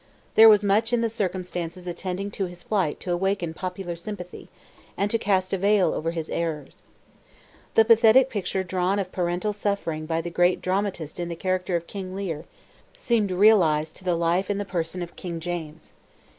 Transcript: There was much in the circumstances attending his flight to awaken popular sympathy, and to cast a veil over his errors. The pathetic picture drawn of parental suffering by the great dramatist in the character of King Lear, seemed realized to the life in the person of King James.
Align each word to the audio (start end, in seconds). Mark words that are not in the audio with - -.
There 0.33 0.49
was 0.49 0.63
much 0.63 0.93
in 0.93 1.01
the 1.01 1.09
circumstances 1.09 1.85
attending 1.85 2.31
his 2.31 2.63
flight 2.63 2.99
to 3.01 3.11
awaken 3.11 3.53
popular 3.53 3.95
sympathy, 3.95 4.49
and 4.97 5.11
to 5.11 5.19
cast 5.19 5.53
a 5.53 5.59
veil 5.59 5.93
over 5.93 6.09
his 6.09 6.27
errors. 6.27 6.81
The 7.75 7.85
pathetic 7.85 8.27
picture 8.27 8.63
drawn 8.63 8.97
of 8.97 9.11
parental 9.11 9.53
suffering 9.53 10.07
by 10.07 10.21
the 10.21 10.31
great 10.31 10.59
dramatist 10.59 11.19
in 11.19 11.29
the 11.29 11.35
character 11.35 11.75
of 11.75 11.85
King 11.85 12.15
Lear, 12.15 12.45
seemed 12.97 13.29
realized 13.29 13.95
to 13.97 14.03
the 14.03 14.15
life 14.15 14.49
in 14.49 14.57
the 14.57 14.65
person 14.65 15.03
of 15.03 15.15
King 15.15 15.39
James. 15.39 15.93